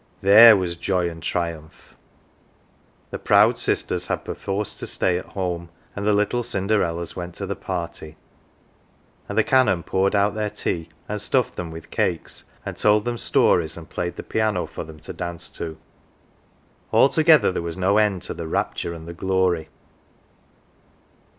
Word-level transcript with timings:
There 0.23 0.57
was 0.57 0.75
joy 0.75 1.11
and 1.11 1.21
triumph! 1.21 1.95
The 3.11 3.19
proud 3.19 3.59
sisters 3.59 4.07
had 4.07 4.25
perforce 4.25 4.75
to 4.79 4.87
stay 4.87 5.19
at 5.19 5.27
home, 5.37 5.69
and 5.95 6.07
the 6.07 6.13
little 6.13 6.41
Cinderellas 6.41 7.15
went 7.15 7.35
to 7.35 7.45
the 7.45 7.55
party; 7.55 8.17
and 9.29 9.37
the 9.37 9.43
Canon 9.43 9.83
poured 9.83 10.15
out 10.15 10.33
their 10.33 10.49
tea, 10.49 10.89
and 11.07 11.21
stuffed 11.21 11.55
them 11.55 11.69
with 11.69 11.91
cakes, 11.91 12.45
and 12.65 12.77
told 12.77 13.05
them 13.05 13.19
stories, 13.19 13.77
and 13.77 13.91
played 13.91 14.15
the 14.15 14.23
piano 14.23 14.65
for 14.65 14.83
them 14.83 14.99
to 15.01 15.13
dance 15.13 15.51
to; 15.51 15.77
altogether 16.91 17.51
there 17.51 17.61
was 17.61 17.77
no 17.77 17.99
end 17.99 18.23
to 18.23 18.33
the 18.33 18.47
rapture 18.47 18.95
and 18.95 19.07
the 19.07 19.13
glory. 19.13 19.69